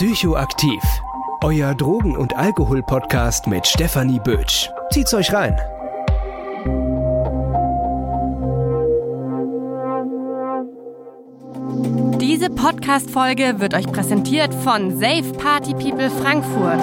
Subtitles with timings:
[0.00, 0.82] Psychoaktiv.
[1.44, 4.70] Euer Drogen- und Alkohol-Podcast mit Stefanie Bötsch.
[4.90, 5.54] Zieht's euch rein.
[12.18, 16.80] Diese Podcast-Folge wird euch präsentiert von Safe Party People Frankfurt.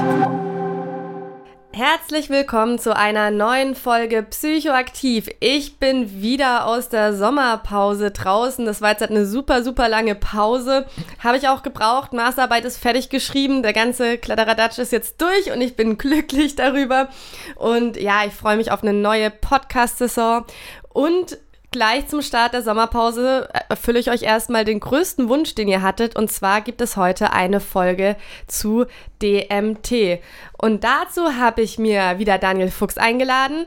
[1.77, 5.29] Herzlich willkommen zu einer neuen Folge Psychoaktiv.
[5.39, 8.65] Ich bin wieder aus der Sommerpause draußen.
[8.65, 10.87] Das war jetzt halt eine super, super lange Pause.
[11.19, 12.13] Habe ich auch gebraucht.
[12.13, 13.61] Masterarbeit ist fertig geschrieben.
[13.61, 17.09] Der ganze Kladderadatsch ist jetzt durch und ich bin glücklich darüber.
[17.57, 20.45] Und ja, ich freue mich auf eine neue Podcast-Saison.
[20.89, 21.37] Und
[21.71, 26.15] Gleich zum Start der Sommerpause erfülle ich euch erstmal den größten Wunsch, den ihr hattet.
[26.15, 28.15] Und zwar gibt es heute eine Folge
[28.47, 28.85] zu
[29.21, 30.21] DMT.
[30.57, 33.65] Und dazu habe ich mir wieder Daniel Fuchs eingeladen.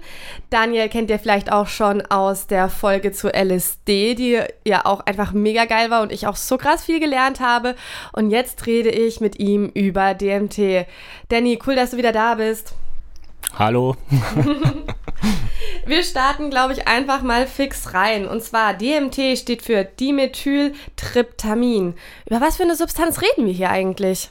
[0.49, 5.33] Daniel kennt ihr vielleicht auch schon aus der Folge zu LSD, die ja auch einfach
[5.33, 7.77] mega geil war und ich auch so krass viel gelernt habe.
[8.13, 10.87] Und jetzt rede ich mit ihm über DMT.
[11.29, 12.75] Danny, cool, dass du wieder da bist.
[13.59, 13.95] Hallo.
[15.91, 18.29] Wir starten, glaube ich, einfach mal fix rein.
[18.29, 21.95] Und zwar DMT steht für Dimethyltryptamin.
[22.27, 24.31] Über was für eine Substanz reden wir hier eigentlich?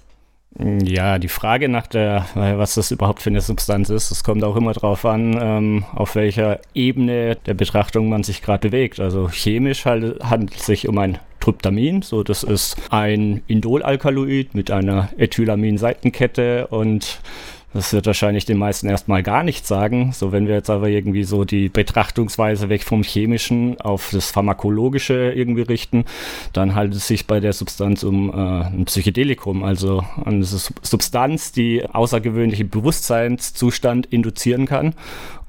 [0.57, 4.55] Ja, die Frage nach der, was das überhaupt für eine Substanz ist, das kommt auch
[4.55, 9.01] immer darauf an, ähm, auf welcher Ebene der Betrachtung man sich gerade bewegt.
[9.01, 15.09] Also chemisch handelt es sich um ein Tryptamin, so das ist ein Indolalkaloid mit einer
[15.17, 17.19] Ethylamin-Seitenkette und
[17.73, 20.11] das wird wahrscheinlich den meisten erstmal gar nichts sagen.
[20.11, 25.31] So, wenn wir jetzt aber irgendwie so die Betrachtungsweise weg vom Chemischen auf das Pharmakologische
[25.31, 26.05] irgendwie richten,
[26.53, 31.85] dann handelt es sich bei der Substanz um äh, ein Psychedelikum, also eine Substanz, die
[31.85, 34.95] außergewöhnliche Bewusstseinszustand induzieren kann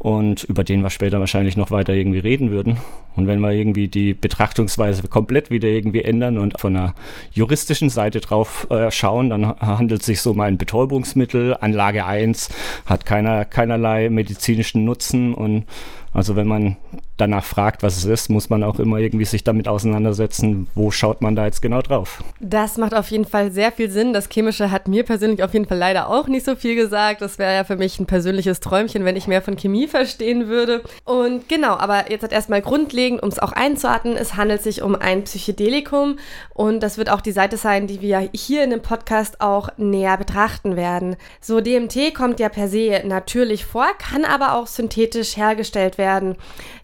[0.01, 2.79] und über den wir später wahrscheinlich noch weiter irgendwie reden würden.
[3.17, 6.95] Und wenn wir irgendwie die Betrachtungsweise komplett wieder irgendwie ändern und von einer
[7.33, 11.55] juristischen Seite drauf äh, schauen, dann handelt es sich so um ein Betäubungsmittel.
[11.61, 12.49] Anlage 1
[12.87, 15.67] hat keiner, keinerlei medizinischen Nutzen und
[16.15, 16.79] also wenn man
[17.21, 21.21] danach fragt, was es ist, muss man auch immer irgendwie sich damit auseinandersetzen, wo schaut
[21.23, 22.23] man da jetzt genau drauf.
[22.41, 24.13] Das macht auf jeden Fall sehr viel Sinn.
[24.13, 27.21] Das Chemische hat mir persönlich auf jeden Fall leider auch nicht so viel gesagt.
[27.21, 30.83] Das wäre ja für mich ein persönliches Träumchen, wenn ich mehr von Chemie verstehen würde.
[31.05, 34.95] Und genau, aber jetzt hat erstmal grundlegend, um es auch einzuordnen, es handelt sich um
[34.95, 36.19] ein Psychedelikum
[36.55, 40.17] und das wird auch die Seite sein, die wir hier in dem Podcast auch näher
[40.17, 41.17] betrachten werden.
[41.41, 46.37] So, DMT kommt ja per se natürlich vor, kann aber auch synthetisch hergestellt werden.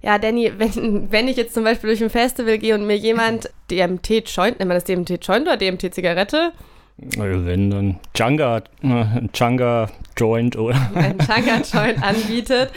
[0.03, 3.48] Ja, Danny, wenn, wenn ich jetzt zum Beispiel durch ein Festival gehe und mir jemand
[3.70, 6.53] DMT-Joint, nennt man das DMT-Joint oder DMT-Zigarette?
[6.97, 12.72] Wenn dann Changa, äh, Changa Joint oder ein Changa Joint anbietet,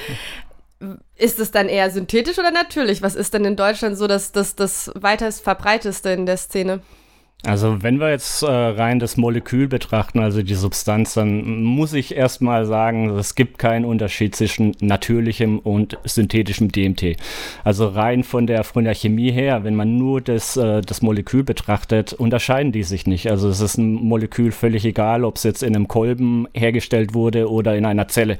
[1.15, 3.01] ist es dann eher synthetisch oder natürlich?
[3.01, 6.81] Was ist denn in Deutschland so das, das, das weitest verbreiteste in der Szene?
[7.45, 12.13] Also wenn wir jetzt äh, rein das Molekül betrachten, also die Substanz, dann muss ich
[12.13, 17.15] erstmal sagen, es gibt keinen Unterschied zwischen natürlichem und synthetischem DMT.
[17.63, 21.43] Also rein von der, von der Chemie her, wenn man nur das, äh, das Molekül
[21.45, 23.31] betrachtet, unterscheiden die sich nicht.
[23.31, 27.49] Also es ist ein Molekül völlig egal, ob es jetzt in einem Kolben hergestellt wurde
[27.49, 28.37] oder in einer Zelle.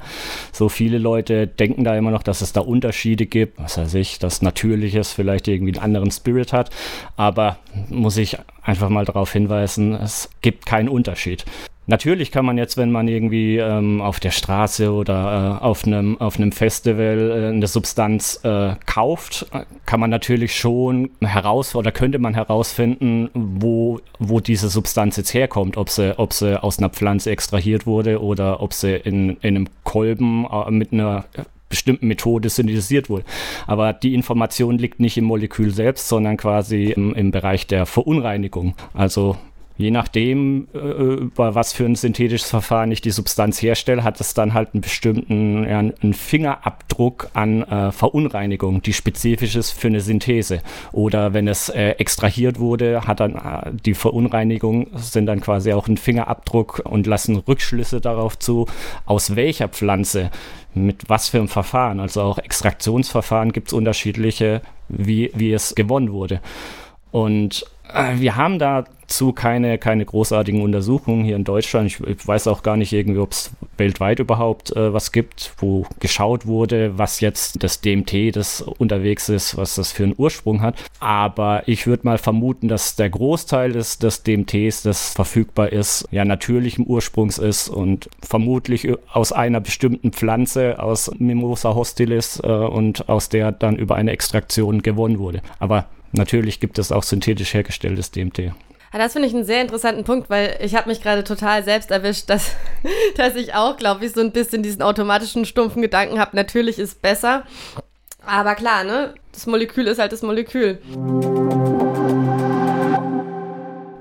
[0.52, 3.58] So viele Leute denken da immer noch, dass es da Unterschiede gibt.
[3.58, 6.68] Was weiß ich, dass Natürliches vielleicht irgendwie einen anderen Spirit hat.
[7.16, 7.56] Aber
[7.88, 11.44] muss ich einfach mal darauf hinweisen, es gibt keinen Unterschied.
[11.90, 16.20] Natürlich kann man jetzt, wenn man irgendwie ähm, auf der Straße oder äh, auf einem
[16.20, 19.46] auf Festival äh, eine Substanz äh, kauft,
[19.86, 25.76] kann man natürlich schon heraus oder könnte man herausfinden, wo, wo diese Substanz jetzt herkommt,
[25.76, 29.68] ob sie, ob sie aus einer Pflanze extrahiert wurde oder ob sie in, in einem
[29.82, 31.24] Kolben äh, mit einer
[31.70, 33.24] bestimmten Methode synthetisiert wurde.
[33.66, 38.74] Aber die Information liegt nicht im Molekül selbst, sondern quasi im, im Bereich der Verunreinigung.
[38.92, 39.38] Also
[39.80, 44.34] je nachdem, äh, über was für ein synthetisches Verfahren ich die Substanz herstelle, hat es
[44.34, 50.00] dann halt einen bestimmten ja, einen Fingerabdruck an äh, Verunreinigung, die spezifisch ist für eine
[50.00, 50.60] Synthese.
[50.92, 55.88] Oder wenn es äh, extrahiert wurde, hat dann äh, die Verunreinigung sind dann quasi auch
[55.88, 58.66] ein Fingerabdruck und lassen Rückschlüsse darauf zu,
[59.06, 60.30] aus welcher Pflanze
[60.74, 62.00] mit was für einem Verfahren.
[62.00, 66.40] Also auch Extraktionsverfahren gibt es unterschiedliche, wie, wie es gewonnen wurde.
[67.10, 68.58] Und äh, wir haben
[69.10, 71.88] dazu keine, keine großartigen Untersuchungen hier in Deutschland.
[71.88, 75.84] Ich, ich weiß auch gar nicht irgendwie, ob es weltweit überhaupt äh, was gibt, wo
[75.98, 80.76] geschaut wurde, was jetzt das DMT, das unterwegs ist, was das für einen Ursprung hat.
[81.00, 86.24] Aber ich würde mal vermuten, dass der Großteil des, des DMTs, das verfügbar ist, ja
[86.24, 93.28] natürlichem Ursprungs ist und vermutlich aus einer bestimmten Pflanze, aus Mimosa hostilis äh, und aus
[93.28, 95.42] der dann über eine Extraktion gewonnen wurde.
[95.58, 98.52] Aber Natürlich gibt es auch synthetisch hergestelltes DMT.
[98.92, 101.92] Ja, das finde ich einen sehr interessanten Punkt, weil ich habe mich gerade total selbst
[101.92, 102.50] erwischt, dass,
[103.16, 107.00] dass ich auch, glaube ich, so ein bisschen diesen automatischen stumpfen Gedanken habe, natürlich ist
[107.00, 107.44] besser.
[108.26, 109.14] Aber klar, ne?
[109.32, 110.78] Das Molekül ist halt das Molekül.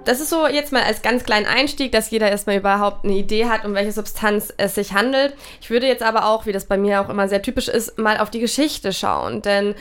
[0.06, 3.46] Das ist so jetzt mal als ganz kleinen Einstieg, dass jeder erstmal überhaupt eine Idee
[3.46, 5.36] hat, um welche Substanz es sich handelt.
[5.62, 8.18] Ich würde jetzt aber auch, wie das bei mir auch immer sehr typisch ist, mal
[8.18, 9.44] auf die Geschichte schauen.
[9.44, 9.76] Denn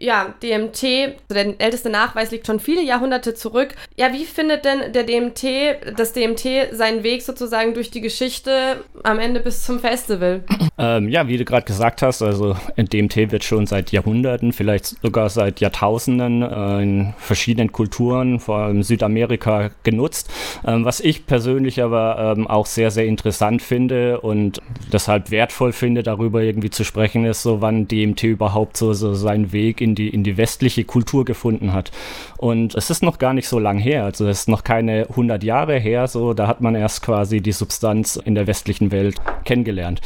[0.00, 0.82] ja, DMT,
[1.28, 3.74] der älteste Nachweis liegt schon viele Jahrhunderte zurück.
[3.96, 9.18] Ja, wie findet denn der DMT, das DMT seinen Weg sozusagen durch die Geschichte am
[9.18, 10.42] Ende bis zum Festival?
[10.80, 15.28] Ähm, ja, wie du gerade gesagt hast, also DMT wird schon seit Jahrhunderten, vielleicht sogar
[15.28, 20.32] seit Jahrtausenden äh, in verschiedenen Kulturen, vor allem Südamerika, genutzt.
[20.66, 26.02] Ähm, was ich persönlich aber ähm, auch sehr, sehr interessant finde und deshalb wertvoll finde,
[26.02, 30.08] darüber irgendwie zu sprechen, ist so, wann DMT überhaupt so, so seinen Weg in die,
[30.08, 31.90] in die westliche Kultur gefunden hat.
[32.38, 35.44] Und es ist noch gar nicht so lang her, also es ist noch keine 100
[35.44, 40.00] Jahre her, so da hat man erst quasi die Substanz in der westlichen Welt kennengelernt.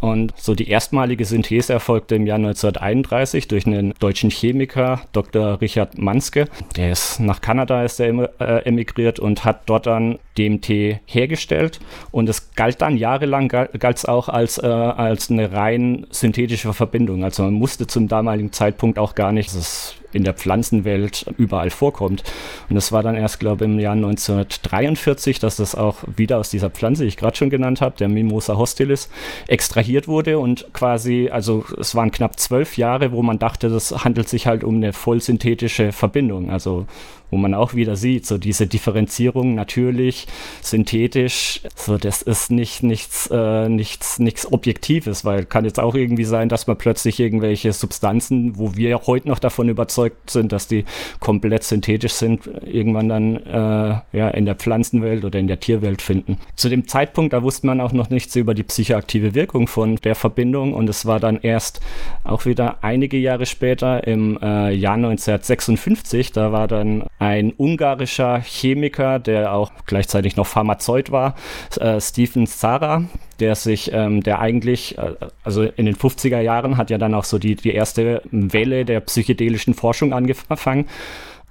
[0.00, 5.60] Und so die erstmalige Synthese erfolgte im Jahr 1931 durch einen deutschen Chemiker, Dr.
[5.60, 6.46] Richard Manske.
[6.76, 11.80] Der ist nach Kanada ist er äh, emigriert und hat dort dann DMT hergestellt.
[12.10, 17.24] Und es galt dann jahrelang, galt es auch als, äh, als eine rein synthetische Verbindung.
[17.24, 22.22] Also man musste zum damaligen Zeitpunkt auch gar nicht, das in der Pflanzenwelt überall vorkommt.
[22.68, 26.50] Und das war dann erst, glaube ich, im Jahr 1943, dass das auch wieder aus
[26.50, 29.10] dieser Pflanze, die ich gerade schon genannt habe, der Mimosa hostilis,
[29.46, 34.28] extrahiert wurde und quasi, also es waren knapp zwölf Jahre, wo man dachte, das handelt
[34.28, 36.50] sich halt um eine vollsynthetische Verbindung.
[36.50, 36.86] Also
[37.30, 40.26] wo man auch wieder sieht, so diese Differenzierung natürlich,
[40.62, 46.24] synthetisch, so das ist nicht nichts, äh, nichts, nichts Objektives, weil kann jetzt auch irgendwie
[46.24, 50.84] sein, dass man plötzlich irgendwelche Substanzen, wo wir heute noch davon überzeugt sind, dass die
[51.20, 56.38] komplett synthetisch sind, irgendwann dann äh, ja in der Pflanzenwelt oder in der Tierwelt finden.
[56.56, 60.14] Zu dem Zeitpunkt, da wusste man auch noch nichts über die psychoaktive Wirkung von der
[60.14, 61.80] Verbindung und es war dann erst
[62.24, 69.18] auch wieder einige Jahre später im äh, Jahr 1956, da war dann ein ungarischer Chemiker,
[69.18, 71.34] der auch gleichzeitig noch Pharmazeut war,
[71.80, 73.04] äh, Stephen Zara,
[73.40, 77.24] der sich, ähm, der eigentlich, äh, also in den 50er Jahren hat ja dann auch
[77.24, 80.86] so die, die erste Welle der psychedelischen Forschung angefangen.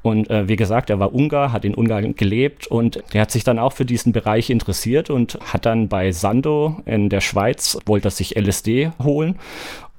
[0.03, 3.43] Und äh, wie gesagt, er war Ungar, hat in Ungarn gelebt und der hat sich
[3.43, 8.07] dann auch für diesen Bereich interessiert und hat dann bei Sando in der Schweiz, wollte
[8.07, 9.37] er sich LSD holen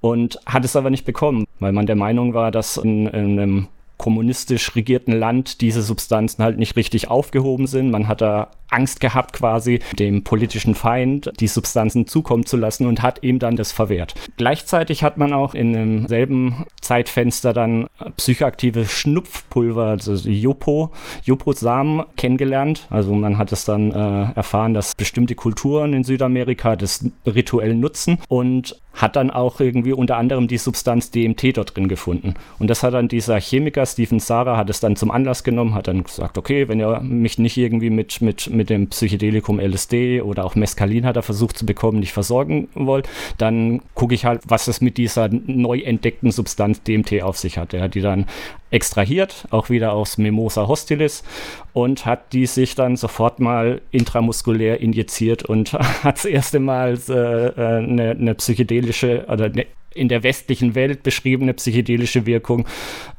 [0.01, 3.69] und hat es aber nicht bekommen, weil man der Meinung war, dass in, in einem
[3.99, 7.91] kommunistisch regierten Land diese Substanzen halt nicht richtig aufgehoben sind.
[7.91, 13.03] Man hat da Angst gehabt, quasi dem politischen Feind die Substanzen zukommen zu lassen und
[13.03, 14.15] hat ihm dann das verwehrt.
[14.37, 17.87] Gleichzeitig hat man auch in demselben Zeitfenster dann
[18.17, 20.93] psychoaktive Schnupfpulver, also Jopo,
[21.25, 22.87] Jopo-Samen kennengelernt.
[22.91, 28.19] Also man hat es dann äh, erfahren, dass bestimmte Kulturen in Südamerika das rituell nutzen
[28.29, 32.35] und hat dann auch irgendwie unter anderem die Substanz DMT dort drin gefunden.
[32.59, 35.89] Und das hat dann dieser Chemiker Stephen Sara hat es dann zum Anlass genommen, hat
[35.89, 40.45] dann gesagt, okay, wenn ihr mich nicht irgendwie mit, mit mit dem Psychedelikum LSD oder
[40.45, 43.09] auch Mescalin hat er versucht zu bekommen, nicht versorgen wollt,
[43.39, 47.73] dann gucke ich halt, was es mit dieser neu entdeckten Substanz DMT auf sich hat.
[47.73, 48.27] Er hat die dann
[48.71, 51.25] extrahiert, auch wieder aus Mimosa hostilis
[51.73, 57.13] und hat die sich dann sofort mal intramuskulär injiziert und hat das erste Mal äh,
[57.13, 62.67] äh, eine, eine psychedelische oder eine in der westlichen Welt beschriebene psychedelische Wirkung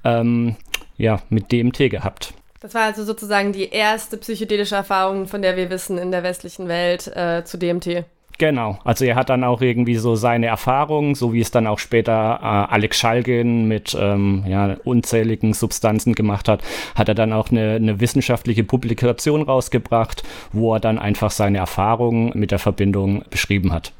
[0.04, 0.56] ähm,
[0.98, 2.34] ja, mit DMT gehabt.
[2.60, 6.68] Das war also sozusagen die erste psychedelische Erfahrung, von der wir wissen in der westlichen
[6.68, 8.06] Welt äh, zu DMT.
[8.38, 11.78] Genau, also er hat dann auch irgendwie so seine Erfahrungen, so wie es dann auch
[11.78, 16.62] später äh, Alex Schalgen mit ähm, ja, unzähligen Substanzen gemacht hat,
[16.96, 20.24] hat er dann auch eine, eine wissenschaftliche Publikation rausgebracht,
[20.54, 23.92] wo er dann einfach seine Erfahrungen mit der Verbindung beschrieben hat.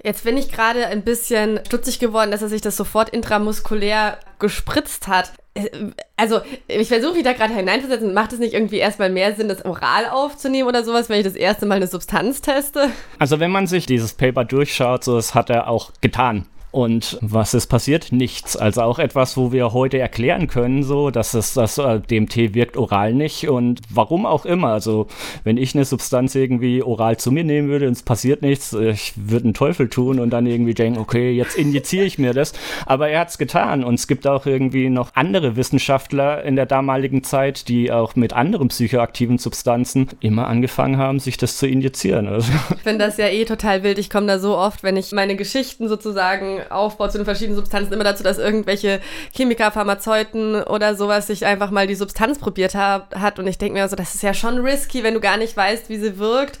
[0.00, 5.08] Jetzt bin ich gerade ein bisschen stutzig geworden, dass er sich das sofort intramuskulär gespritzt
[5.08, 5.32] hat.
[5.58, 8.14] Äh, also, ich versuche mich da gerade hineinzusetzen.
[8.14, 11.36] Macht es nicht irgendwie erstmal mehr Sinn, das oral aufzunehmen oder sowas, wenn ich das
[11.36, 12.90] erste Mal eine Substanz teste?
[13.18, 16.46] Also, wenn man sich dieses Paper durchschaut, so das hat er auch getan.
[16.70, 18.12] Und was ist passiert?
[18.12, 18.56] Nichts.
[18.56, 22.76] Also auch etwas, wo wir heute erklären können, so, dass es das äh, DMT wirkt
[22.76, 24.68] oral nicht und warum auch immer.
[24.68, 25.06] Also
[25.44, 29.14] wenn ich eine Substanz irgendwie oral zu mir nehmen würde und es passiert nichts, ich
[29.16, 32.52] würde einen Teufel tun und dann irgendwie denken, okay, jetzt injiziere ich mir das.
[32.84, 36.66] Aber er hat es getan und es gibt auch irgendwie noch andere Wissenschaftler in der
[36.66, 42.28] damaligen Zeit, die auch mit anderen psychoaktiven Substanzen immer angefangen haben, sich das zu injizieren.
[42.28, 42.52] Also.
[42.76, 43.98] Ich finde das ja eh total wild.
[43.98, 47.92] Ich komme da so oft, wenn ich meine Geschichten sozusagen Gedankenaufbau zu den verschiedenen Substanzen
[47.92, 49.00] immer dazu, dass irgendwelche
[49.34, 53.38] Chemiker, Pharmazeuten oder sowas sich einfach mal die Substanz probiert ha hat.
[53.38, 55.88] Und ich denke mir so, das ist ja schon risky, wenn du gar nicht weißt,
[55.88, 56.58] wie sie wirkt,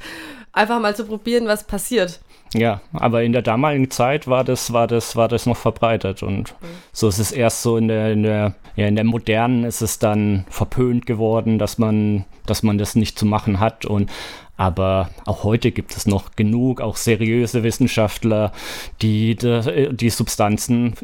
[0.52, 2.20] einfach mal zu probieren, was passiert.
[2.54, 6.54] Ja, aber in der damaligen Zeit war das, war das, war das noch verbreitet und
[6.92, 9.98] so ist es erst so in der, in der, ja, in der modernen ist es
[9.98, 14.10] dann verpönt geworden, dass man, dass man das nicht zu machen hat und
[14.58, 18.52] aber auch heute gibt es noch genug, auch seriöse Wissenschaftler,
[19.00, 20.94] die die, die Substanzen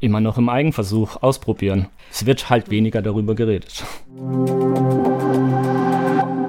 [0.00, 1.86] immer noch im Eigenversuch ausprobieren.
[2.10, 3.84] Es wird halt weniger darüber geredet.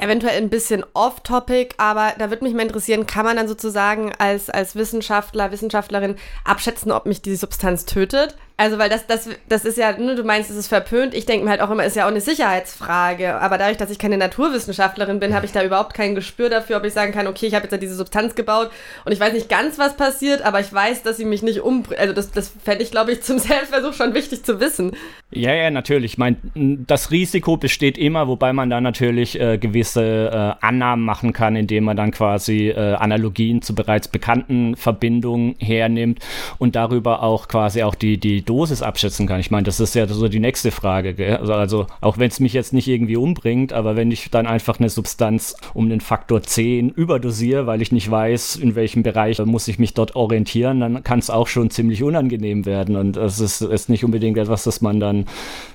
[0.00, 4.50] eventuell ein bisschen off-topic, aber da würde mich mal interessieren, kann man dann sozusagen als,
[4.50, 8.36] als Wissenschaftler, Wissenschaftlerin abschätzen, ob mich die Substanz tötet?
[8.60, 11.14] Also, weil das, das, das ist ja, ne, du meinst, es ist verpönt.
[11.14, 13.40] Ich denke mir halt auch immer, ist ja auch eine Sicherheitsfrage.
[13.40, 16.84] Aber dadurch, dass ich keine Naturwissenschaftlerin bin, habe ich da überhaupt kein Gespür dafür, ob
[16.84, 18.70] ich sagen kann, okay, ich habe jetzt ja diese Substanz gebaut
[19.06, 21.98] und ich weiß nicht ganz, was passiert, aber ich weiß, dass sie mich nicht umbringt.
[21.98, 24.94] Also, das, das fände ich, glaube ich, zum Selbstversuch schon wichtig zu wissen.
[25.30, 26.12] Ja, ja, natürlich.
[26.12, 31.32] Ich meine, das Risiko besteht immer, wobei man da natürlich äh, gewisse äh, Annahmen machen
[31.32, 36.18] kann, indem man dann quasi äh, Analogien zu bereits bekannten Verbindungen hernimmt
[36.58, 39.38] und darüber auch quasi auch die, die Dosis abschätzen kann.
[39.38, 41.38] Ich meine, das ist ja so die nächste Frage.
[41.38, 44.80] Also, also, auch wenn es mich jetzt nicht irgendwie umbringt, aber wenn ich dann einfach
[44.80, 49.68] eine Substanz um den Faktor 10 überdosiere, weil ich nicht weiß, in welchem Bereich muss
[49.68, 52.96] ich mich dort orientieren, dann kann es auch schon ziemlich unangenehm werden.
[52.96, 55.26] Und es ist, ist nicht unbedingt etwas, das man dann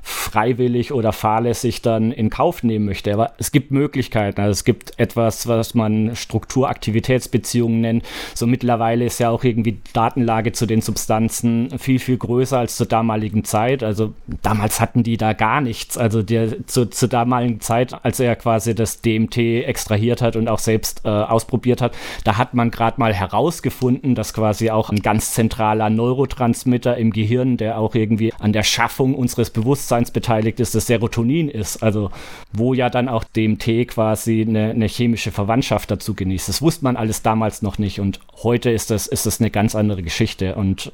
[0.01, 3.13] freiwillig oder fahrlässig dann in Kauf nehmen möchte.
[3.13, 4.41] Aber es gibt Möglichkeiten.
[4.41, 8.03] Also es gibt etwas, was man Strukturaktivitätsbeziehungen nennt.
[8.34, 12.88] So mittlerweile ist ja auch irgendwie Datenlage zu den Substanzen viel, viel größer als zur
[12.88, 13.84] damaligen Zeit.
[13.84, 16.00] Also damals hatten die da gar nichts.
[16.00, 20.57] Also der, zu, zur damaligen Zeit, als er quasi das DMT extrahiert hat und auch
[20.57, 25.34] selbst äh, ausprobiert hat, da hat man gerade mal herausgefunden, dass quasi auch ein ganz
[25.34, 30.88] zentraler Neurotransmitter im Gehirn, der auch irgendwie an der Schaffung unseres Bewusstseins beteiligt ist, das
[30.88, 31.84] Serotonin ist.
[31.84, 32.10] Also
[32.51, 36.50] wo ja dann auch DMT quasi eine, eine chemische Verwandtschaft dazu genießt.
[36.50, 39.75] Das wusste man alles damals noch nicht und heute ist das, ist das eine ganz
[39.75, 40.55] andere Geschichte.
[40.55, 40.91] Und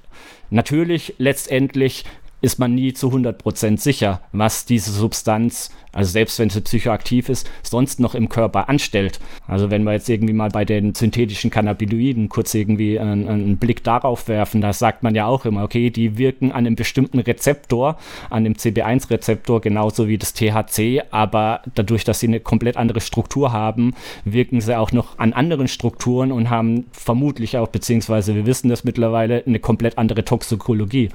[0.52, 2.06] natürlich letztendlich
[2.42, 7.50] ist man nie zu 100% sicher, was diese Substanz also selbst wenn sie psychoaktiv ist,
[7.64, 9.20] sonst noch im Körper anstellt.
[9.48, 13.84] Also wenn wir jetzt irgendwie mal bei den synthetischen Cannabinoiden kurz irgendwie einen, einen, Blick
[13.84, 17.98] darauf werfen, da sagt man ja auch immer, okay, die wirken an einem bestimmten Rezeptor,
[18.30, 23.52] an dem CB1-Rezeptor, genauso wie das THC, aber dadurch, dass sie eine komplett andere Struktur
[23.52, 23.94] haben,
[24.24, 28.84] wirken sie auch noch an anderen Strukturen und haben vermutlich auch, beziehungsweise wir wissen das
[28.84, 31.10] mittlerweile, eine komplett andere Toxikologie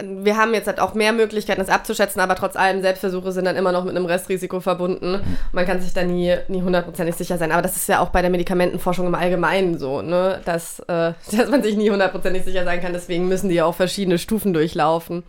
[0.00, 3.56] wir haben jetzt halt auch mehr Möglichkeiten, das abzuschätzen, aber trotz allem Selbstversuche sind dann
[3.56, 5.20] immer noch mit einem Restrisiko verbunden.
[5.50, 7.50] Man kann sich da nie, nie hundertprozentig sicher sein.
[7.50, 10.40] Aber das ist ja auch bei der Medikamentenforschung im Allgemeinen so, ne?
[10.44, 10.84] dass, äh,
[11.32, 12.92] dass man sich nie hundertprozentig sicher sein kann.
[12.92, 15.24] Deswegen müssen die ja auch verschiedene Stufen durchlaufen.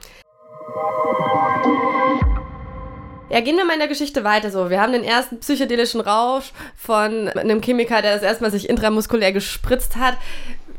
[3.32, 4.70] Ja, gehen wir mal in der Geschichte weiter so.
[4.70, 9.98] Wir haben den ersten psychedelischen Rausch von einem Chemiker, der das erstmal sich intramuskulär gespritzt
[9.98, 10.16] hat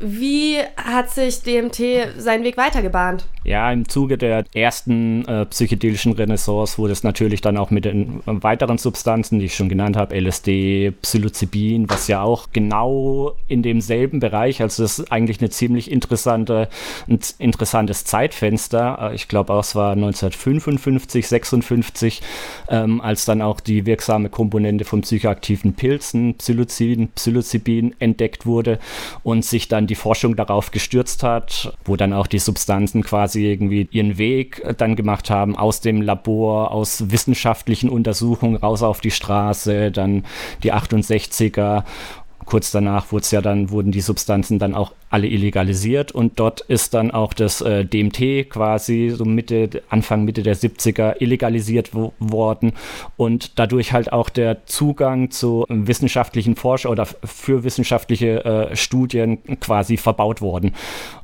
[0.01, 3.25] Wie hat sich DMT seinen Weg weitergebahnt?
[3.43, 8.19] Ja, im Zuge der ersten äh, psychedelischen Renaissance wurde es natürlich dann auch mit den
[8.19, 13.63] äh, weiteren Substanzen, die ich schon genannt habe, LSD, Psilocybin, was ja auch genau in
[13.63, 16.69] demselben Bereich, also das ist eigentlich eine ziemlich interessante,
[17.07, 19.09] ein interessantes Zeitfenster.
[19.11, 22.21] Äh, ich glaube auch, es war 1955, 56,
[22.69, 28.77] ähm, als dann auch die wirksame Komponente von psychoaktiven Pilzen, Psilocybin, Psilocybin entdeckt wurde
[29.23, 33.89] und sich dann die Forschung darauf gestürzt hat, wo dann auch die Substanzen quasi irgendwie
[33.91, 39.11] ihren Weg äh, dann gemacht haben aus dem Labor, aus wissenschaftlichen Untersuchungen raus auf die
[39.11, 40.23] Straße, dann
[40.63, 41.83] die 68er
[42.45, 47.11] kurz danach ja dann, wurden die Substanzen dann auch alle illegalisiert und dort ist dann
[47.11, 52.73] auch das äh, DMT quasi so Mitte, Anfang, Mitte der 70er illegalisiert worden
[53.17, 59.97] und dadurch halt auch der Zugang zu wissenschaftlichen Forschung oder für wissenschaftliche äh, Studien quasi
[59.97, 60.73] verbaut worden.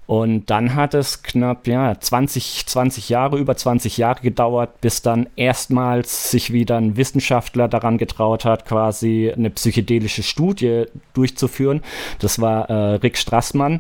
[0.07, 5.27] Und dann hat es knapp ja, 20, 20 Jahre, über 20 Jahre gedauert, bis dann
[5.35, 11.81] erstmals sich wieder ein Wissenschaftler daran getraut hat, quasi eine psychedelische Studie durchzuführen.
[12.19, 13.76] Das war äh, Rick Strassmann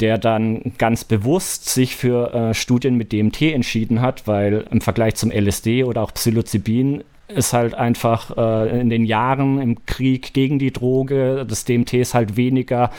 [0.00, 5.14] der dann ganz bewusst sich für äh, Studien mit DMT entschieden hat, weil im Vergleich
[5.14, 10.58] zum LSD oder auch Psilocybin ist halt einfach äh, in den Jahren im Krieg gegen
[10.58, 12.90] die Droge des DMTs halt weniger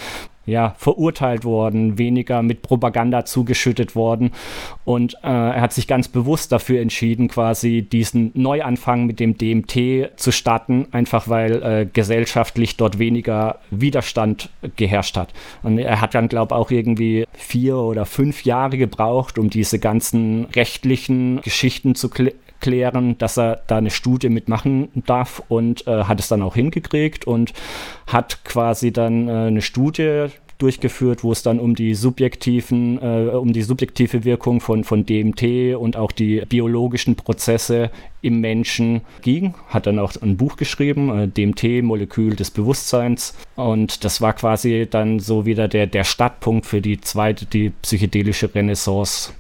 [0.48, 4.32] ja, verurteilt worden, weniger mit Propaganda zugeschüttet worden.
[4.86, 10.18] Und äh, er hat sich ganz bewusst dafür entschieden, quasi diesen Neuanfang mit dem DMT
[10.18, 15.34] zu starten, einfach weil äh, gesellschaftlich dort weniger Widerstand geherrscht hat.
[15.64, 19.80] Und er hat dann, glaube ich, auch irgendwie vier oder fünf Jahre gebraucht, um diese
[19.80, 26.04] ganzen rechtlichen Geschichten zu klären klären, dass er da eine Studie mitmachen darf und äh,
[26.04, 27.54] hat es dann auch hingekriegt und
[28.08, 33.54] hat quasi dann äh, eine Studie durchgeführt, wo es dann um die subjektiven, äh, um
[33.54, 39.54] die subjektive Wirkung von, von DMT und auch die biologischen Prozesse im Menschen ging.
[39.68, 43.36] Hat dann auch ein Buch geschrieben, äh, DMT, Molekül des Bewusstseins.
[43.56, 48.54] Und das war quasi dann so wieder der, der Startpunkt für die zweite, die psychedelische
[48.54, 49.34] Renaissance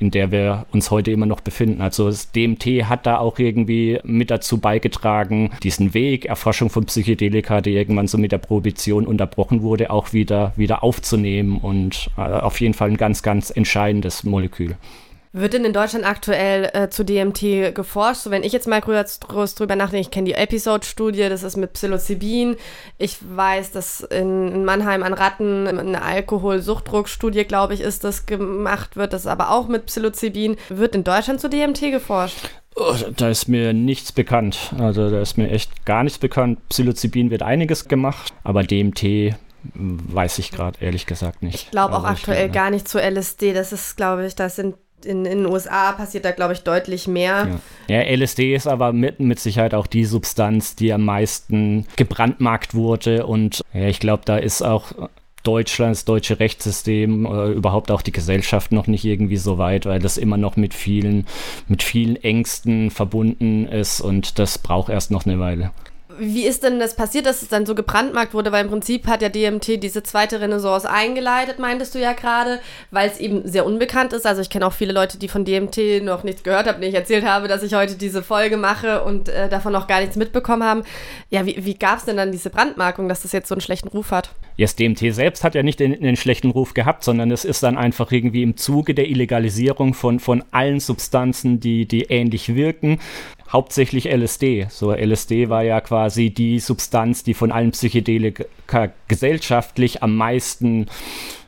[0.00, 1.80] in der wir uns heute immer noch befinden.
[1.80, 7.60] Also das DMT hat da auch irgendwie mit dazu beigetragen, diesen Weg, Erforschung von Psychedelika,
[7.60, 12.60] die irgendwann so mit der Prohibition unterbrochen wurde, auch wieder, wieder aufzunehmen und äh, auf
[12.60, 14.76] jeden Fall ein ganz, ganz entscheidendes Molekül.
[15.32, 18.22] Wird denn in Deutschland aktuell äh, zu DMT geforscht?
[18.22, 21.72] So, wenn ich jetzt mal groß drüber nachdenke, ich kenne die Episode-Studie, das ist mit
[21.74, 22.56] Psilocybin.
[22.98, 29.12] Ich weiß, dass in, Mannheim an Ratten eine Alkoholsuchtdruckstudie, glaube ich, ist, das gemacht wird.
[29.12, 30.56] Das ist aber auch mit Psilocybin.
[30.68, 32.38] Wird in Deutschland zu DMT geforscht?
[32.74, 34.72] Oh, da ist mir nichts bekannt.
[34.80, 36.58] Also da ist mir echt gar nichts bekannt.
[36.70, 39.36] Psilocybin wird einiges gemacht, aber DMT
[39.74, 41.54] weiß ich gerade ehrlich gesagt nicht.
[41.54, 43.52] Ich glaube auch also aktuell gar nicht zu LSD.
[43.52, 47.08] Das ist, glaube ich, das sind in, in den USA passiert da, glaube ich, deutlich
[47.08, 47.60] mehr.
[47.88, 48.02] Ja.
[48.02, 48.16] ja.
[48.16, 53.26] LSD ist aber mit, mit Sicherheit auch die Substanz, die am meisten gebrandmarkt wurde.
[53.26, 54.92] Und ja, ich glaube, da ist auch
[55.42, 59.98] Deutschland, das deutsche Rechtssystem, äh, überhaupt auch die Gesellschaft noch nicht irgendwie so weit, weil
[59.98, 61.26] das immer noch mit vielen,
[61.66, 65.70] mit vielen Ängsten verbunden ist und das braucht erst noch eine Weile
[66.20, 68.52] wie ist denn das passiert, dass es dann so gebrandmarkt wurde?
[68.52, 73.08] Weil im Prinzip hat ja DMT diese zweite Renaissance eingeleitet, meintest du ja gerade, weil
[73.08, 74.26] es eben sehr unbekannt ist.
[74.26, 76.98] Also ich kenne auch viele Leute, die von DMT noch nichts gehört haben, denen ich
[76.98, 80.62] erzählt habe, dass ich heute diese Folge mache und äh, davon noch gar nichts mitbekommen
[80.62, 80.82] haben.
[81.30, 83.88] Ja, wie, wie gab es denn dann diese Brandmarkung, dass das jetzt so einen schlechten
[83.88, 84.30] Ruf hat?
[84.56, 87.62] Ja, das DMT selbst hat ja nicht den, den schlechten Ruf gehabt, sondern es ist
[87.62, 92.98] dann einfach irgendwie im Zuge der Illegalisierung von, von allen Substanzen, die, die ähnlich wirken,
[93.52, 94.66] hauptsächlich LSD.
[94.70, 98.44] So LSD war ja quasi die Substanz, die von allen Psychedelika
[99.08, 100.86] gesellschaftlich am meisten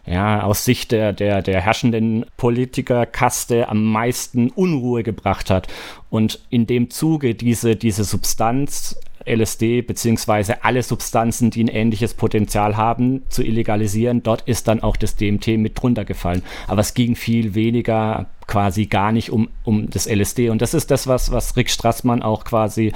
[0.04, 5.68] ja, aus Sicht der, der, der herrschenden Politikerkaste am meisten Unruhe gebracht hat.
[6.10, 12.76] Und in dem Zuge diese, diese Substanz LSD beziehungsweise alle Substanzen, die ein ähnliches Potenzial
[12.76, 14.22] haben, zu illegalisieren.
[14.22, 16.42] Dort ist dann auch das DMT mit drunter gefallen.
[16.66, 20.50] Aber es ging viel weniger quasi gar nicht um, um das LSD.
[20.50, 22.92] Und das ist das, was, was Rick Strassmann auch quasi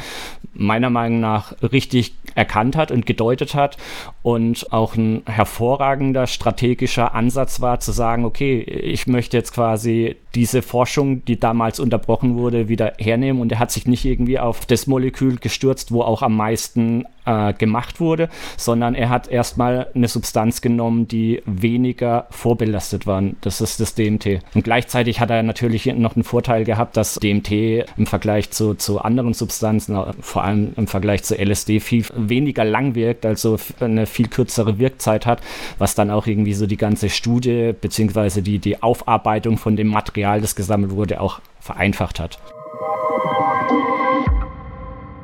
[0.53, 3.79] meiner Meinung nach richtig erkannt hat und gedeutet hat
[4.23, 10.61] und auch ein hervorragender strategischer Ansatz war zu sagen, okay, ich möchte jetzt quasi diese
[10.61, 14.87] Forschung, die damals unterbrochen wurde, wieder hernehmen und er hat sich nicht irgendwie auf das
[14.87, 20.61] Molekül gestürzt, wo auch am meisten äh, gemacht wurde, sondern er hat erstmal eine Substanz
[20.61, 23.23] genommen, die weniger vorbelastet war.
[23.41, 24.41] Das ist das DMT.
[24.55, 29.01] Und gleichzeitig hat er natürlich noch einen Vorteil gehabt, dass DMT im Vergleich zu, zu
[29.01, 34.29] anderen Substanzen, vor allem im Vergleich zu LSD, viel weniger lang wirkt, also eine viel
[34.29, 35.41] kürzere Wirkzeit hat,
[35.79, 40.41] was dann auch irgendwie so die ganze Studie beziehungsweise die, die Aufarbeitung von dem Material,
[40.41, 42.39] das gesammelt wurde, auch vereinfacht hat.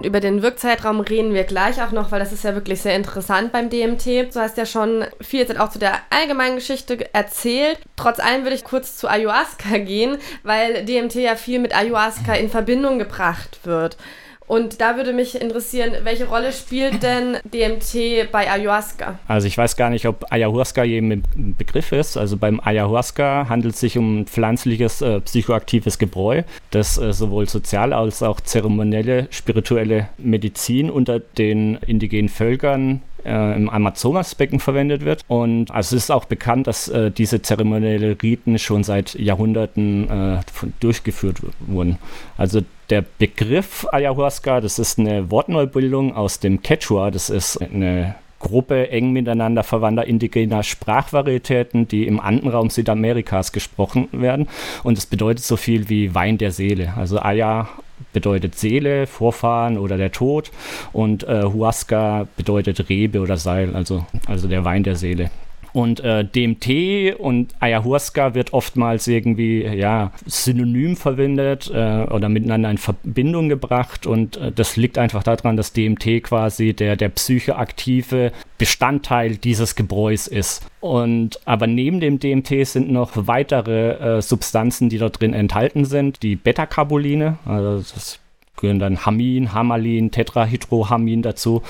[0.05, 3.53] Über den Wirkzeitraum reden wir gleich auch noch, weil das ist ja wirklich sehr interessant
[3.53, 4.35] beim DMT.
[4.35, 7.79] Du hast ja schon viel jetzt auch zu der allgemeinen Geschichte erzählt.
[7.97, 12.51] Trotz allem würde ich kurz zu Ayahuasca gehen, weil DMT ja viel mit Ayahuasca in
[12.51, 13.97] Verbindung gebracht wird.
[14.47, 19.19] Und da würde mich interessieren, welche Rolle spielt denn DMT bei Ayahuasca?
[19.29, 22.17] Also ich weiß gar nicht, ob Ayahuasca jedem ein Begriff ist.
[22.17, 27.93] Also beim Ayahuasca handelt es sich um pflanzliches äh, psychoaktives Gebräu, das äh, sowohl sozial
[27.93, 35.23] als auch zeremonielle, spirituelle Medizin unter den indigenen Völkern äh, im Amazonasbecken verwendet wird.
[35.29, 40.41] Und also es ist auch bekannt, dass äh, diese zeremonielle Riten schon seit Jahrhunderten äh,
[40.81, 41.99] durchgeführt wurden.
[42.37, 48.91] Also der Begriff Ayahuasca, das ist eine Wortneubildung aus dem Quechua, das ist eine Gruppe
[48.91, 54.49] eng miteinander verwandter indigener Sprachvarietäten, die im Andenraum Südamerikas gesprochen werden.
[54.83, 56.93] Und es bedeutet so viel wie Wein der Seele.
[56.97, 57.69] Also Aya
[58.13, 60.51] bedeutet Seele, Vorfahren oder der Tod
[60.93, 65.31] und äh, Huasca bedeutet Rebe oder Seil, also, also der Wein der Seele.
[65.73, 72.79] Und äh, DMT und Ayahuasca wird oftmals irgendwie ja, synonym verwendet äh, oder miteinander in
[72.79, 74.07] Verbindung gebracht.
[74.07, 80.27] Und äh, das liegt einfach daran, dass DMT quasi der, der psychoaktive Bestandteil dieses Gebräus
[80.27, 80.67] ist.
[80.81, 86.23] Und aber neben dem DMT sind noch weitere äh, Substanzen, die dort drin enthalten sind.
[86.23, 88.19] Die Beta-Carboline, also das
[88.63, 91.63] gehören dann Hamin, Hamalin, Tetrahydrohamin dazu.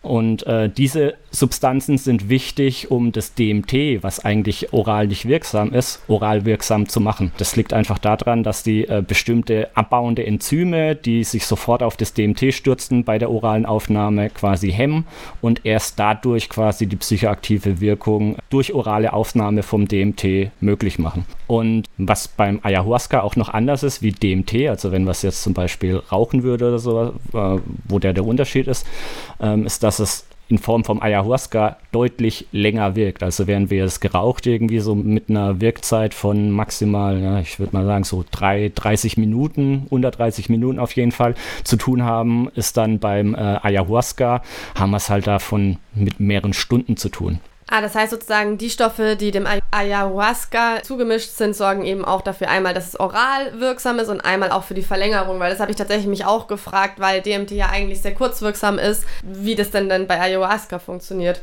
[0.00, 6.02] Und äh, diese Substanzen sind wichtig, um das DMT, was eigentlich oral nicht wirksam ist,
[6.08, 7.32] oral wirksam zu machen.
[7.36, 12.14] Das liegt einfach daran, dass die äh, bestimmte abbauende Enzyme, die sich sofort auf das
[12.14, 15.06] DMT stürzen, bei der oralen Aufnahme quasi hemmen
[15.40, 21.26] und erst dadurch quasi die psychoaktive Wirkung durch orale Aufnahme vom DMT möglich machen.
[21.46, 25.54] Und was beim Ayahuasca auch noch anders ist wie DMT, also wenn es jetzt zum
[25.54, 28.86] Beispiel rauchen würde oder so, äh, wo der der Unterschied ist,
[29.40, 33.22] ähm, ist, dass es in Form vom Ayahuasca deutlich länger wirkt.
[33.22, 37.76] Also während wir es geraucht irgendwie so mit einer Wirkzeit von maximal, ja, ich würde
[37.76, 41.34] mal sagen so drei, 30 Minuten, unter 30 Minuten auf jeden Fall
[41.64, 44.42] zu tun haben, ist dann beim äh, Ayahuasca,
[44.74, 47.40] haben wir es halt davon mit mehreren Stunden zu tun.
[47.70, 52.48] Ah, das heißt sozusagen, die Stoffe, die dem Ayahuasca zugemischt sind, sorgen eben auch dafür
[52.48, 55.70] einmal, dass es oral wirksam ist und einmal auch für die Verlängerung, weil das habe
[55.70, 59.90] ich tatsächlich mich auch gefragt, weil DMT ja eigentlich sehr kurzwirksam ist, wie das denn
[59.90, 61.42] dann bei Ayahuasca funktioniert.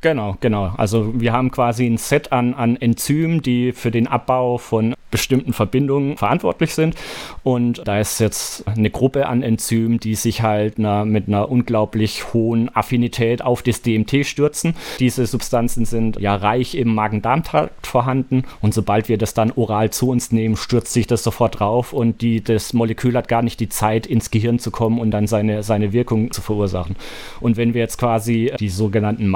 [0.00, 0.72] Genau, genau.
[0.76, 5.52] Also wir haben quasi ein Set an, an Enzymen, die für den Abbau von bestimmten
[5.52, 6.94] Verbindungen verantwortlich sind.
[7.42, 12.32] Und da ist jetzt eine Gruppe an Enzymen, die sich halt na, mit einer unglaublich
[12.32, 14.74] hohen Affinität auf das DMT stürzen.
[14.98, 20.08] Diese Substanzen sind ja reich im Magen-Darm-Trakt vorhanden und sobald wir das dann oral zu
[20.10, 23.68] uns nehmen, stürzt sich das sofort drauf und die, das Molekül hat gar nicht die
[23.68, 26.96] Zeit, ins Gehirn zu kommen und dann seine, seine Wirkung zu verursachen.
[27.40, 29.28] Und wenn wir jetzt quasi die sogenannten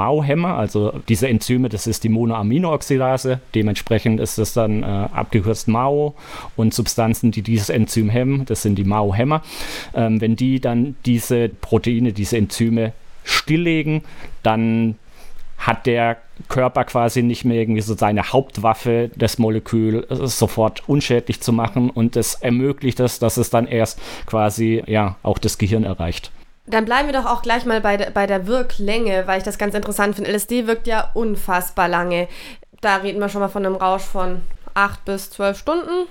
[0.55, 3.39] Also diese Enzyme, das ist die Monoaminooxidase.
[3.53, 6.15] Dementsprechend ist es dann äh, abgekürzt MAO
[6.55, 9.41] und Substanzen, die dieses Enzym hemmen, das sind die MAO-Hämmer.
[9.93, 14.03] Ähm, wenn die dann diese Proteine, diese Enzyme stilllegen,
[14.43, 14.95] dann
[15.57, 16.17] hat der
[16.49, 21.89] Körper quasi nicht mehr irgendwie so seine Hauptwaffe, das Molekül äh, sofort unschädlich zu machen
[21.89, 26.31] und es ermöglicht es, dass es dann erst quasi ja auch das Gehirn erreicht.
[26.67, 29.57] Dann bleiben wir doch auch gleich mal bei, de, bei der Wirklänge, weil ich das
[29.57, 30.31] ganz interessant finde.
[30.31, 32.27] LSD wirkt ja unfassbar lange.
[32.81, 34.41] Da reden wir schon mal von einem Rausch von
[34.73, 36.07] 8 bis 12 Stunden.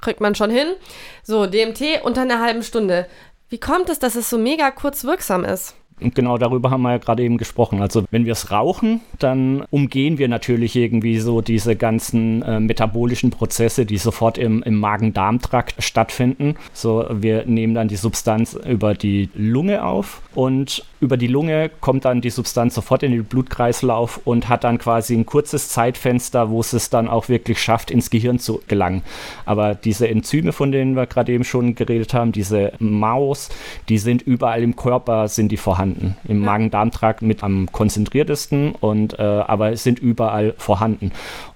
[0.00, 0.74] Kriegt man schon hin.
[1.22, 3.06] So, DMT unter einer halben Stunde.
[3.48, 5.74] Wie kommt es, dass es so mega kurz wirksam ist?
[6.02, 7.80] Und genau darüber haben wir ja gerade eben gesprochen.
[7.80, 13.30] Also wenn wir es rauchen, dann umgehen wir natürlich irgendwie so diese ganzen äh, metabolischen
[13.30, 16.56] Prozesse, die sofort im, im Magen-Darm-Trakt stattfinden.
[16.72, 22.04] So, wir nehmen dann die Substanz über die Lunge auf und über die Lunge kommt
[22.04, 26.60] dann die Substanz sofort in den Blutkreislauf und hat dann quasi ein kurzes Zeitfenster, wo
[26.60, 29.02] es es dann auch wirklich schafft, ins Gehirn zu gelangen.
[29.44, 33.48] Aber diese Enzyme, von denen wir gerade eben schon geredet haben, diese Maus,
[33.88, 36.16] die sind überall im Körper, sind die vorhanden.
[36.28, 36.42] Im.
[36.42, 41.10] Magen-Darm-Trakt mit am konzentriertesten und äh, aber sind überall vorhanden.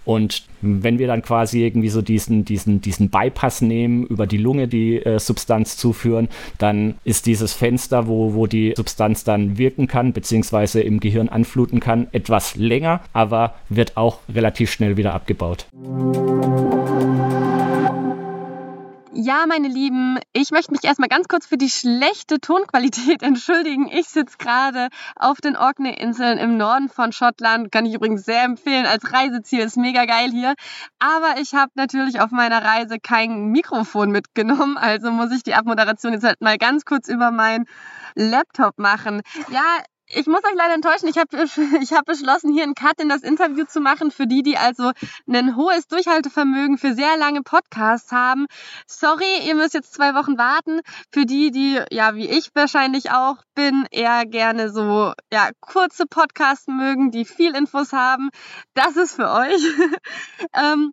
[0.06, 4.68] Und wenn wir dann quasi irgendwie so diesen, diesen, diesen Bypass nehmen, über die Lunge
[4.68, 10.12] die äh, Substanz zuführen, dann ist dieses Fenster, wo, wo die Substanz dann wirken kann,
[10.12, 15.66] beziehungsweise im Gehirn anfluten kann, etwas länger, aber wird auch relativ schnell wieder abgebaut.
[19.18, 23.88] Ja, meine Lieben, ich möchte mich erstmal ganz kurz für die schlechte Tonqualität entschuldigen.
[23.88, 27.72] Ich sitze gerade auf den Orkney-Inseln im Norden von Schottland.
[27.72, 29.60] Kann ich übrigens sehr empfehlen als Reiseziel.
[29.60, 30.54] Ist mega geil hier.
[30.98, 34.76] Aber ich habe natürlich auf meiner Reise kein Mikrofon mitgenommen.
[34.76, 37.64] Also muss ich die Abmoderation jetzt halt mal ganz kurz über meinen
[38.16, 39.22] Laptop machen.
[39.48, 41.08] Ja, ich muss euch leider enttäuschen.
[41.08, 41.28] Ich habe
[41.82, 44.92] ich hab beschlossen, hier einen Cut in das Interview zu machen für die, die also
[45.26, 48.46] ein hohes Durchhaltevermögen für sehr lange Podcasts haben.
[48.86, 50.80] Sorry, ihr müsst jetzt zwei Wochen warten.
[51.12, 56.66] Für die, die, ja, wie ich wahrscheinlich auch bin, eher gerne so, ja, kurze Podcasts
[56.68, 58.30] mögen, die viel Infos haben.
[58.74, 59.62] Das ist für euch.
[60.54, 60.92] ähm,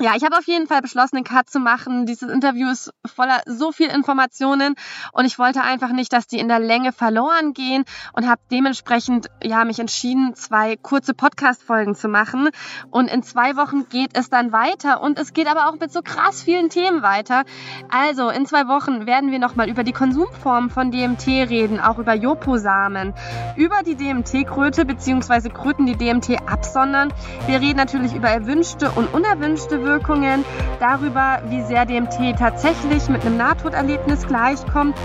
[0.00, 2.04] ja, ich habe auf jeden Fall beschlossen, einen Cut zu machen.
[2.04, 4.74] Dieses Interview ist voller so viel Informationen
[5.12, 9.28] und ich wollte einfach nicht, dass die in der Länge verloren gehen und habe dementsprechend
[9.42, 12.50] ja mich entschieden, zwei kurze Podcast-Folgen zu machen.
[12.90, 16.02] Und in zwei Wochen geht es dann weiter und es geht aber auch mit so
[16.02, 17.44] krass vielen Themen weiter.
[17.88, 22.14] Also in zwei Wochen werden wir nochmal über die Konsumform von DMT reden, auch über
[22.14, 23.14] Joposamen,
[23.56, 25.48] über die DMT-Kröte bzw.
[25.48, 27.14] Kröten, die DMT absondern.
[27.46, 30.44] Wir reden natürlich über erwünschte und unerwünschte Nebenwirkungen,
[30.80, 34.96] darüber, wie sehr DMT tatsächlich mit einem Nahtoderlebnis gleichkommt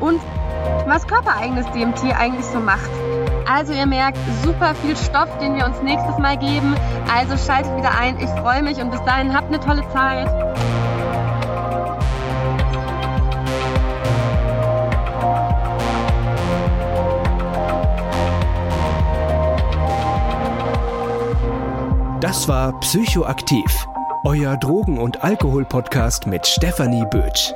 [0.00, 0.20] und
[0.86, 2.90] was körpereigenes DMT eigentlich so macht.
[3.50, 6.74] Also ihr merkt, super viel Stoff, den wir uns nächstes Mal geben.
[7.12, 8.18] Also schaltet wieder ein.
[8.20, 10.28] Ich freue mich und bis dahin habt eine tolle Zeit.
[22.20, 23.88] Das war Psychoaktiv
[24.24, 27.52] euer Drogen- und Alkohol-Podcast mit Stefanie Bötsch.